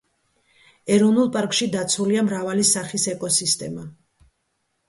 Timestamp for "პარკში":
1.35-1.69